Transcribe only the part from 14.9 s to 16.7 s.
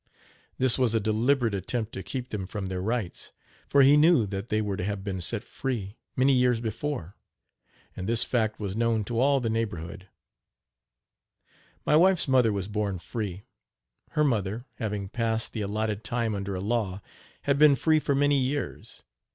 passed the allotted time under a